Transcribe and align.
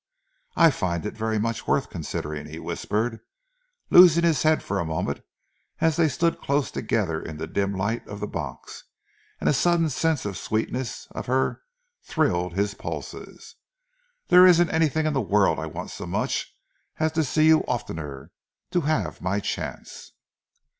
"I 0.55 0.71
find 0.71 1.05
it 1.05 1.15
very 1.15 1.37
much 1.37 1.67
worth 1.67 1.91
considering," 1.91 2.47
he 2.47 2.57
whispered, 2.57 3.19
losing 3.91 4.23
his 4.23 4.41
head 4.41 4.63
for 4.63 4.79
a 4.79 4.83
moment 4.83 5.21
as 5.79 5.95
they 5.95 6.09
stood 6.09 6.41
close 6.41 6.71
together 6.71 7.21
in 7.21 7.37
the 7.37 7.45
dim 7.45 7.75
light 7.75 8.07
of 8.07 8.19
the 8.19 8.25
box, 8.25 8.83
and 9.39 9.47
a 9.47 9.53
sudden 9.53 9.91
sense 9.91 10.25
of 10.25 10.31
the 10.31 10.39
sweetness 10.39 11.07
of 11.11 11.27
her 11.27 11.61
thrilled 12.01 12.53
his 12.53 12.73
pulses. 12.73 13.53
"There 14.29 14.47
isn't 14.47 14.71
anything 14.71 15.05
in 15.05 15.13
the 15.13 15.21
world 15.21 15.59
I 15.59 15.67
want 15.67 15.91
so 15.91 16.07
much 16.07 16.51
as 16.97 17.11
to 17.11 17.23
see 17.23 17.45
you 17.45 17.59
oftener 17.67 18.31
to 18.71 18.81
have 18.81 19.21
my 19.21 19.39
chance." 19.39 20.13